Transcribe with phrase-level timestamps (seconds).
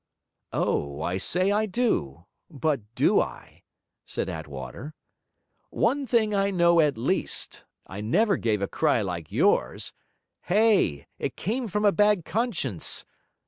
[0.51, 2.25] 'Oh, I say I do.
[2.49, 3.61] But do I?'
[4.03, 4.95] said Attwater.
[5.69, 9.93] 'One thing I know at least: I never gave a cry like yours.
[10.45, 11.05] Hay!
[11.19, 13.05] it came from a bad conscience!